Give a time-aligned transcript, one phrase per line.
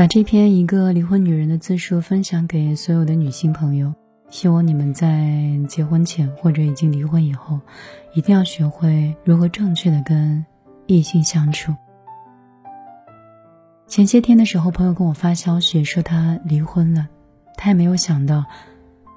[0.00, 3.92] 把这篇一个离婚女人的自述分享给所有的女性朋友，
[4.30, 7.60] 希望你们在结婚前或者已经离婚以后，
[8.14, 10.42] 一定要学会如何正确的跟
[10.86, 11.74] 异性相处。
[13.86, 17.06] 前些天的时候，朋友跟我发消息说他离婚了，
[17.58, 18.42] 他也没有想到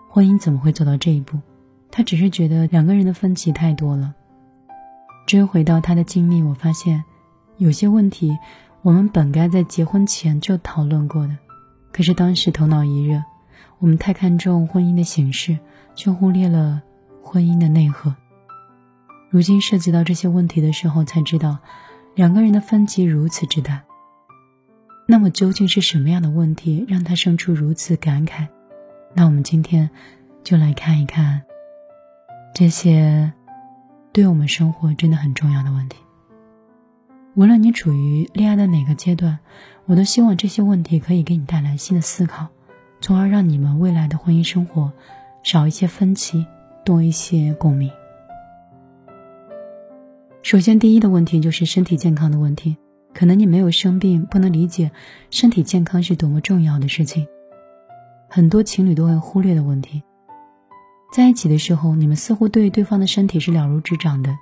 [0.09, 1.39] 婚姻怎么会走到这一步，
[1.91, 4.13] 他只是觉得两个人的分歧太多了。
[5.25, 7.01] 追回到他的经历，我发现
[7.55, 8.37] 有些问题。
[8.83, 11.37] 我们本该在结婚前就讨论过的，
[11.93, 13.23] 可是当时头脑一热，
[13.79, 15.57] 我们太看重婚姻的形式，
[15.95, 16.83] 却忽略了
[17.23, 18.13] 婚姻的内核。
[19.29, 21.59] 如今涉及到这些问题的时候，才知道
[22.13, 23.81] 两个人的分歧如此之大。
[25.07, 28.47] 那么究竟是什么样的问题让他生出如此感慨？
[29.13, 29.89] 那我们今天
[30.43, 31.41] 就来看一看
[32.53, 33.31] 这些
[34.11, 36.02] 对我们生活真的很重要的问题。
[37.35, 39.39] 无论你处于恋爱的哪个阶段，
[39.85, 42.47] 我都希望这些问题可以给你带来新的思考，
[43.01, 44.91] 从而让你们未来的婚姻生活
[45.41, 46.45] 少一些分歧，
[46.85, 47.89] 多一些共鸣。
[50.43, 52.77] 首先，第一的问题就是身体健康的问题。
[53.15, 54.91] 可能你没有生病，不能理解
[55.29, 57.27] 身体健康是多么重要的事情。
[58.27, 60.03] 很多情侣都会忽略的问题。
[61.11, 64.35] 在一起的时候，你们似乎对对方的身体是了如指掌的，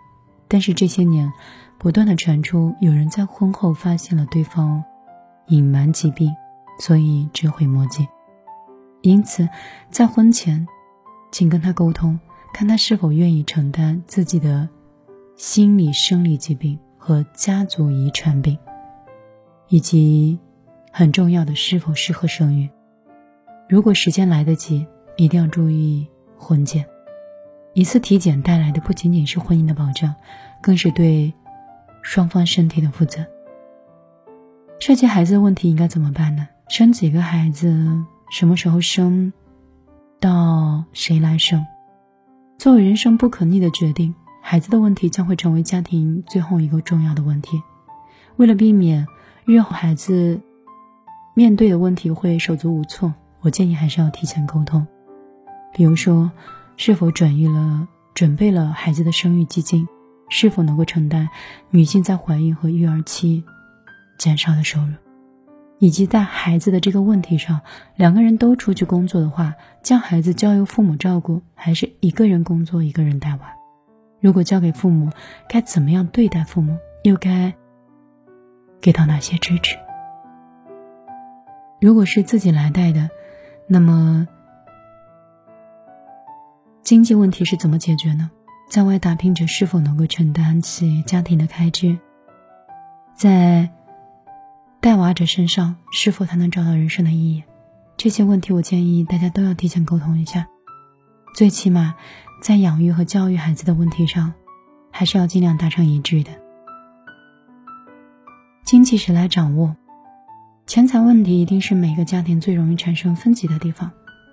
[0.52, 1.32] 但是这些年。
[1.80, 4.84] 不断的传出有人在婚后发现了对方
[5.48, 6.32] 隐瞒疾病，
[6.80, 8.08] 所以追悔莫及。
[9.02, 9.50] 因此，
[9.90, 10.68] 在婚前，
[11.32, 12.20] 请跟他沟通，
[12.54, 14.70] 看他是否愿意承担自己的
[15.36, 18.56] 心理生理疾病和家族遗传病，
[19.68, 20.38] 以及
[20.92, 22.70] 很重要的是否适合生育。
[23.68, 24.86] 如果时间来得及，
[25.18, 26.86] 一定要注意婚检。
[27.74, 30.16] 一次体检带来的不仅仅是婚姻的保障，
[30.62, 31.34] 更是对。
[32.04, 33.24] 双方身体的负责。
[34.80, 36.48] 涉及孩子的问题应该怎么办呢？
[36.68, 37.72] 生几个孩子，
[38.32, 39.32] 什么时候生，
[40.20, 41.64] 到谁来生？
[42.58, 47.62] 作为人生不可逆的决定，孩子的问题将会成为家庭最后一个重要的问题。
[48.38, 49.06] 为了避免
[49.46, 50.42] 日后孩子
[51.36, 54.88] 面对的问题会手足无措，我建议还是要提前沟通。
[55.72, 56.32] 比如说，
[56.78, 59.88] 是否转移了、准备了孩子的生育基金？
[60.34, 61.30] 是否能够承担
[61.72, 63.44] 女性在怀孕和育儿期
[64.18, 64.94] 减少的收入，
[65.78, 67.60] 以及在孩子的这个问题上，
[67.98, 73.40] 两个人都出去工作的话，将孩子交由父母照顾，还是一个人工作一个人带娃？
[74.22, 75.12] 如果交给父母，
[75.50, 76.78] 该怎么样对待父母？
[77.04, 77.54] 又该
[78.80, 79.76] 给到哪些支持？
[81.82, 83.10] 如果是自己来带的，
[83.68, 84.30] 那么
[86.92, 88.30] 经济问题是怎么解决呢？
[88.70, 91.98] 在外打拼者是否能够承担起家庭的开支？
[93.16, 93.70] 在
[94.82, 97.46] 带娃者身上是否才能找到人生的意义？
[97.96, 100.50] 这些问题我建议大家都要提前沟通一下。
[101.34, 101.96] 最起码
[102.42, 104.34] 在养育和教育孩子的问题上，
[104.92, 106.32] 还是要尽量达成一致的。
[108.66, 109.78] 经济谁来掌握？
[110.68, 113.90] 钱财问题一定是每个家庭最容易产生分歧的地方。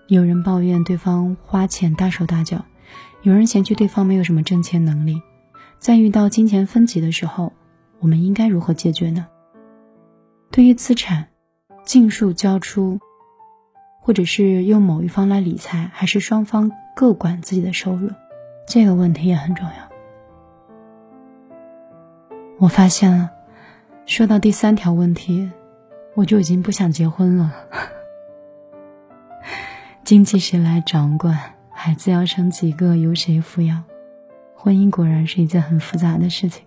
[0.09, 2.65] 有人抱怨对方花钱大手大脚。
[3.21, 5.21] 有人嫌弃对方没有什么挣钱能力，
[5.79, 7.53] 在遇到金钱分歧的时候，
[7.99, 9.27] 我们应该如何解决呢？
[10.51, 11.29] 对于资产，
[11.85, 13.01] 尽数交出，
[14.01, 18.09] 或者是用某一方来理财，还是双方各管自己的收入，
[18.67, 19.73] 这个问题也很重要。
[22.59, 23.31] 我发现了，
[24.07, 25.51] 说到第三条问题，
[26.15, 27.53] 我就已经不想结婚了。
[30.09, 31.39] 经济谁来掌管？
[31.69, 33.85] 孩子要生几个，由谁抚养？
[34.57, 36.65] 婚姻果然是一件很复杂的事情。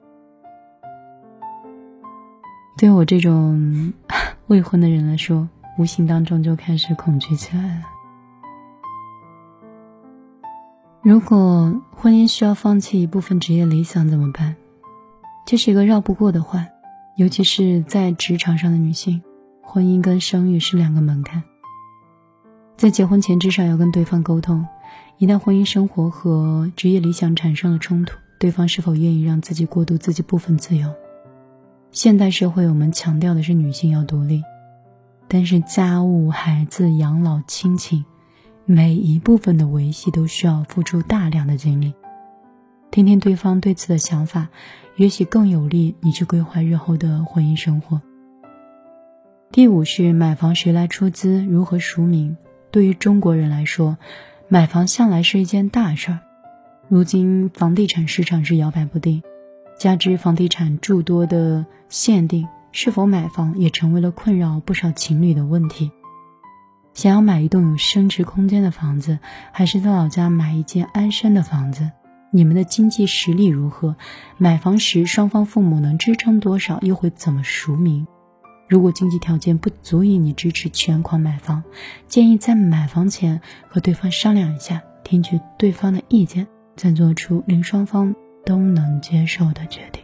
[2.78, 3.94] 对我这种
[4.46, 7.82] 未婚的人来说，无形当中就开始恐惧起来了。
[11.02, 14.56] 如果婚姻需要放弃一部分职业理想怎么办？
[15.48, 16.68] 这是一个绕不过的话，
[17.16, 19.20] 尤其是在职场上的女性，
[19.64, 21.42] 婚姻跟生育是两个门槛。
[22.82, 24.66] 在结婚前，至少要跟对方沟通。
[25.20, 30.92] 一旦婚姻生活和职业理想产生了冲突，对方是否愿意让自己过渡自己部分自由？
[31.92, 34.42] 现代社会我们强调的是女性要独立，
[35.28, 38.04] 但是家务、孩子、养老、亲情，
[38.66, 41.94] 每一部分的维系都需要付出大量的精力。
[42.90, 44.50] 听听对方对此的想法，
[44.96, 48.02] 也许更有利你去规划日后的婚姻生活。
[49.52, 52.36] 第五是买房谁来出资，如何署名？
[52.72, 53.98] 对于中国人来说。
[54.54, 56.20] 买房向来是一件大事儿，
[56.90, 59.24] 如今房地产市场是摇摆不定，
[59.80, 65.90] 加之房地产诸多的限定，是否买房也成为了困扰不少情侣的问题。
[66.94, 69.20] 想要买一栋有升值空间的房子，
[69.54, 71.90] 还是在老家买一间安身的房子？
[72.30, 73.96] 你们的经济实力如何？
[74.38, 76.78] 买房时双方父母能支撑多少？
[76.82, 78.06] 又会怎么赎名？
[78.72, 81.62] 如果经济条件不足以你支持全款买房，
[82.08, 86.48] 建议在买房前和对方商量一下，听取对方的意见，
[86.78, 88.16] 再做出令双方
[88.46, 90.02] 都能接受的决定。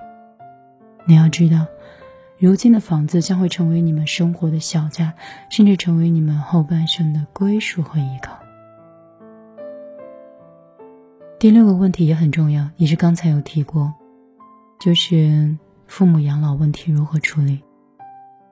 [1.06, 1.66] 你要知道。
[2.40, 5.14] 如今的房子将会成为你们生活的小家，
[5.50, 8.38] 甚至成为你们后半生的归属和依靠。
[11.40, 13.94] 第六个问题也很重要，也是刚才有提过，
[14.78, 17.62] 就是父母养老问题如何处理。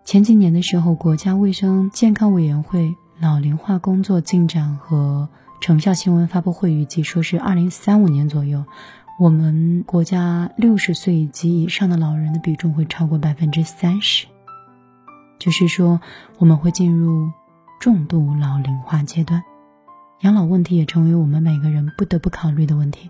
[0.05, 5.27] 前几年的时候，国家卫生健康委员会老龄化工作进展和
[5.59, 8.63] 成效新闻发布会预计说是二零三五年左右。
[9.19, 14.27] 我们国家六十岁及以上的老人的比重会超过百分之三十，
[15.39, 15.99] 就是说
[16.37, 17.31] 我们会进入
[17.79, 19.41] 重度老龄化阶段，
[20.21, 23.09] 养老问题也成为我们每个人不得不考虑的问题。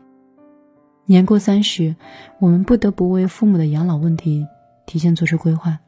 [1.06, 1.98] 年过三十，
[2.40, 4.48] 我们不得不为父母的养老问题
[4.86, 5.80] 提前做出规划，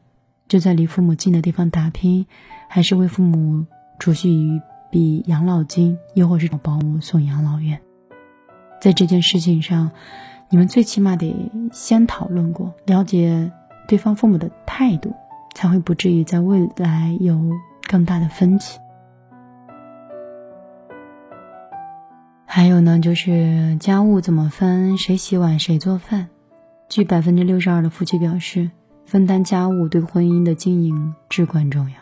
[0.48, 2.26] 就在离父母近的地方打拼，
[2.68, 3.66] 还是为父母
[3.98, 4.60] 储蓄一
[4.90, 7.78] 笔养老金，又或是找保姆送养老院。
[8.80, 9.90] 在这件事情上，
[10.48, 11.34] 你们最起码得
[11.70, 13.52] 先讨论过，了解
[13.86, 15.14] 对方父母的态度，
[15.54, 17.38] 才会不至于在未来有
[17.86, 18.78] 更大的分歧。
[22.46, 26.28] 还有呢，就是家务怎么分，谁洗碗谁做饭。
[26.88, 28.70] 据百分之六十二的夫妻表示，
[29.10, 31.96] 分担家务对婚姻的经营至关重要。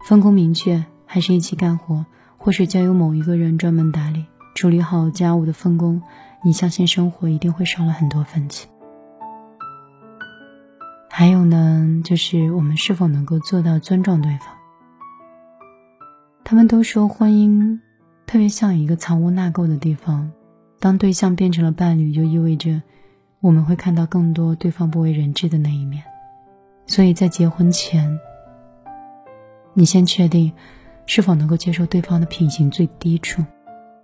[0.00, 2.04] 分工明确，还是一起干活，
[2.36, 4.24] 或是交由某一个人专门打理。
[4.52, 6.02] 处理好家务的分工，
[6.44, 8.66] 你相信生活一定会少了很多分歧。
[11.08, 14.48] 还有呢，就是我们是否能够做到尊重对方？
[16.42, 17.78] 他们都说婚姻
[18.26, 20.32] 特别像一个藏污纳垢的地方，
[20.80, 22.82] 当对象变成了伴侣，就意味着
[23.40, 26.02] 我们会看到更多对方不为人知的那一面。
[26.86, 28.18] 所以在结婚前，
[29.74, 30.52] 你先确定
[31.06, 33.44] 是否能够接受对方的品行最低处。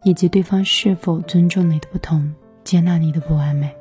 [0.06, 3.74] 以及对方是否尊重你的不同，接纳你的不完美。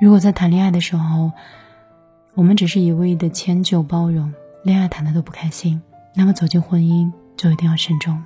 [0.00, 1.30] 如果在谈恋爱的时候，
[2.34, 4.34] 我们只是一味的迁就包容，
[4.64, 5.80] 恋爱谈的都不开心，
[6.16, 8.24] 那么走进婚姻就一定要慎重了。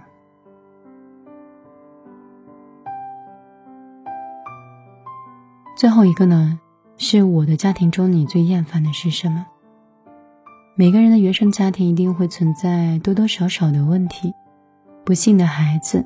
[5.79, 6.59] 最后一个呢，
[6.97, 9.47] 是我的家庭中你最厌烦的是什么？
[10.75, 14.35] 每个人的原生家庭一定会存在多多少少的问题。
[15.05, 16.05] 不幸的孩子，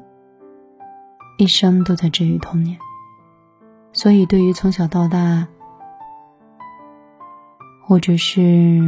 [1.39, 2.77] 一生都在治愈童年。
[3.95, 5.49] 所以，对于从小到大，
[7.83, 8.79] 或者是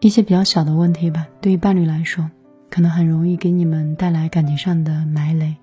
[0.00, 2.30] 一些比较小的问题吧，对于伴侣来说，
[2.70, 5.54] 可能很容易给你们带来感情上的埋雷。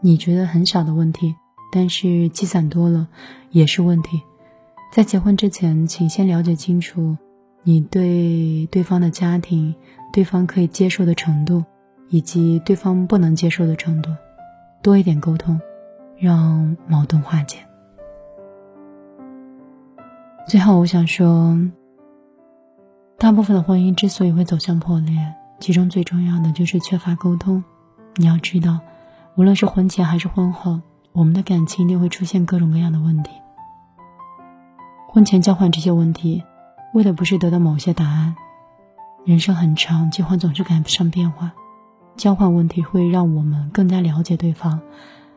[0.00, 1.36] 你觉得很小的问题，
[1.70, 3.08] 但是积攒多了
[3.50, 4.20] 也是问题。
[4.92, 7.16] 在结婚之前，请先了解清楚
[7.62, 9.74] 你对对方的家庭。
[10.12, 11.64] 对方可以接受的程度，
[12.08, 14.10] 以及对方不能接受的程度，
[14.82, 15.60] 多一点沟通，
[16.18, 17.58] 让矛盾化解。
[20.48, 21.56] 最后，我想说，
[23.16, 25.14] 大部分的婚姻之所以会走向破裂，
[25.60, 27.62] 其中最重要的就是缺乏沟通。
[28.16, 28.80] 你要知道，
[29.36, 30.80] 无论是婚前还是婚后，
[31.12, 33.30] 我们的感情一定会出现各种各样的问题。
[35.08, 36.44] 婚前交换这些问题，
[36.94, 38.36] 为的不是得到某些答案。
[39.24, 41.52] 人生很长，计划总是赶不上变化。
[42.16, 44.80] 交换问题会让我们更加了解对方，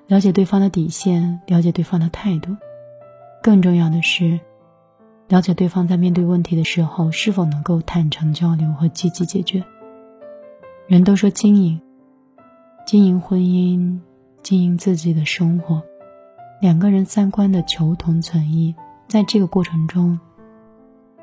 [0.08, 2.56] 了解对方的底线，了解对方的态度。
[3.42, 4.39] 更重要的是，
[5.27, 9.63] 了解对方在面对问题的时候是否能够坦诚交流和积极解决。
[10.88, 11.82] 人都说经营，
[12.86, 14.00] 经营婚姻，
[14.44, 15.82] 经营自己的生活，
[16.60, 18.76] 两个人三观的求同存异，
[19.08, 20.20] 在这个过程中，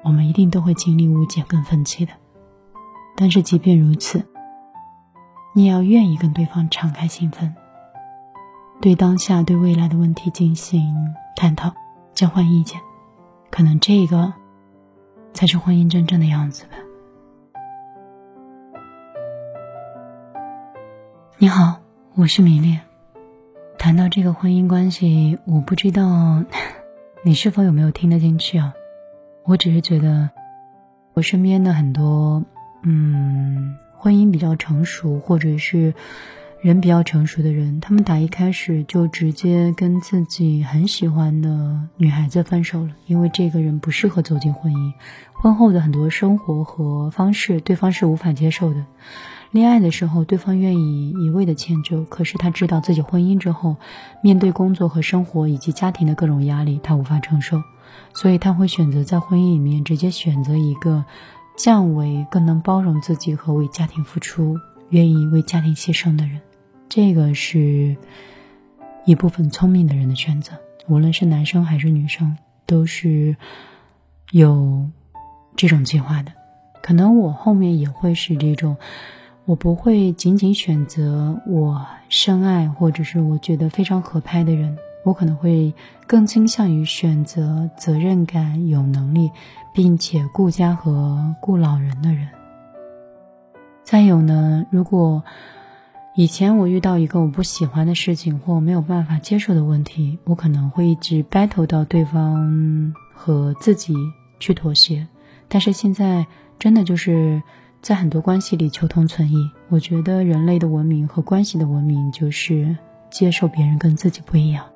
[0.03, 2.13] 我们一定都会经历误解跟分歧的。
[3.15, 4.25] 但是即便如此，
[5.55, 7.53] 你也要愿意跟对方敞开心扉，
[8.81, 11.75] 对当下、对未来的问题进行探讨、
[12.15, 12.81] 交换意见，
[13.51, 14.33] 可能这个
[15.35, 16.71] 才是婚姻真正的样子吧。
[21.37, 21.81] 你好，
[22.15, 22.79] 我是米粒。
[23.81, 26.45] 谈到这个婚姻关系，我不知道
[27.25, 28.75] 你是否有没有听得进去啊？
[29.43, 30.29] 我只是觉得，
[31.15, 32.45] 我身边的很多。
[32.83, 35.95] 嗯，婚姻比较成熟，或者是
[36.61, 44.93] 人比较成熟的人，他们打一开始就直接跟自己很喜欢的女孩子分手了，因为这个人不适合走进婚姻。
[45.33, 48.85] 婚后的很多生活和方式，对方是无法接受的。
[49.53, 53.77] 恋爱的时候，对方愿意一味的迁就，可是他知道自己婚姻之后，
[54.23, 57.61] 面对工作和生活以及家庭的各种压力，他无法承受，
[58.15, 61.05] 所以他会选择在婚姻里面直接选择一个
[61.57, 64.57] 降维、更能包容自己和为家庭付出、
[64.91, 66.41] 愿意为家庭牺牲的人。
[66.89, 67.97] 这个是
[69.05, 70.53] 一部分聪明的人的选择，
[70.87, 73.35] 无论是男生还是女生，都是
[74.31, 74.89] 有
[75.57, 76.31] 这种计划的。
[76.85, 78.77] 可能我后面也会是这种。
[79.47, 85.75] 我不会仅仅选择我深爱或者是我觉得非常合拍的人，我可能会
[86.07, 89.29] 更倾向于选择责任感、有能力，
[89.75, 92.29] 并且顾家和顾老人的人。
[93.83, 95.25] 再有呢，如果
[96.15, 103.95] 以前我遇到一个我不喜欢的事情或没有办法接受的问题，我可能会一直 battle 到对方和自己
[104.39, 105.05] 去妥协，
[105.49, 106.25] 但是现在
[106.57, 107.43] 真的就是。
[107.83, 112.77] 在很多关系里求同存异，我觉得人类的文明和关系的文明就是
[113.11, 114.67] 接受别人跟自己不一样。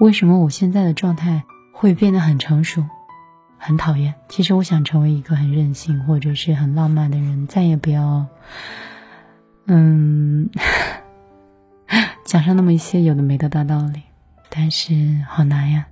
[0.00, 2.84] 为什么我现在的状态会变得很成熟？
[3.58, 4.14] 很讨厌。
[4.28, 8.26] 其实我想成为一个很任性或者是很浪漫的人，再也不要，
[9.66, 10.50] 嗯，
[12.24, 14.02] 讲上那么一些有的没的大道理。
[14.48, 14.94] 但是
[15.28, 15.86] 好难呀。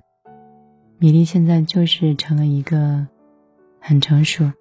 [0.97, 3.07] 米粒现在就是成了一个
[3.81, 4.51] 很成熟。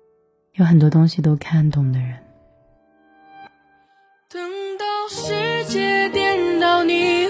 [0.56, 2.18] 有很多东西都看懂的人。
[4.28, 4.42] 等
[4.78, 7.21] 到世界颠倒，你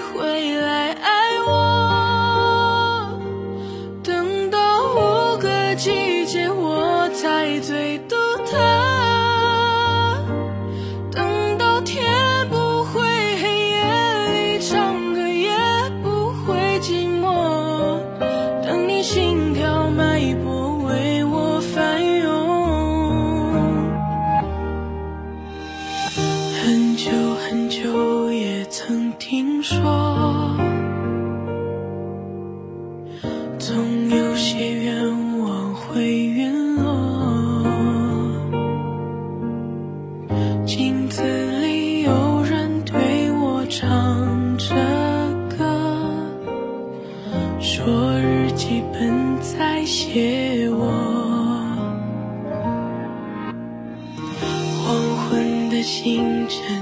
[47.75, 50.85] 说日记本在写我
[54.85, 56.82] 黄昏的星辰。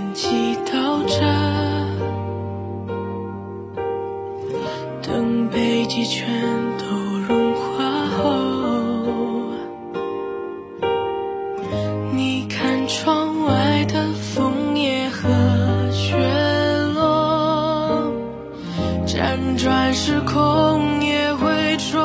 [19.30, 22.00] 辗转时空也会重。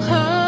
[0.00, 0.43] 合